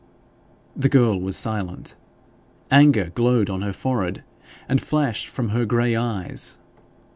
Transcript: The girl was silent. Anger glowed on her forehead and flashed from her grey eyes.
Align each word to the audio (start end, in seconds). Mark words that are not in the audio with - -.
The 0.75 0.89
girl 0.89 1.19
was 1.21 1.37
silent. 1.37 1.95
Anger 2.71 3.11
glowed 3.13 3.51
on 3.51 3.61
her 3.61 3.71
forehead 3.71 4.23
and 4.67 4.81
flashed 4.81 5.27
from 5.27 5.49
her 5.49 5.63
grey 5.63 5.95
eyes. 5.95 6.57